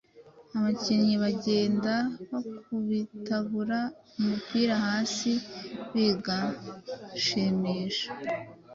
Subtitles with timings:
[0.57, 1.93] Abakinnyi bagenda
[2.31, 3.79] bakubitagura
[4.19, 5.31] umupira hasi
[5.93, 8.07] bigashimisha.